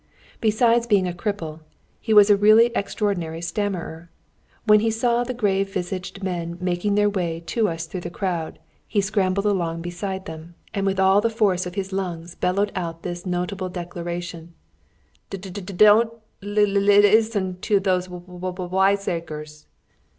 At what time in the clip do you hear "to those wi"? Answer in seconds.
17.61-18.25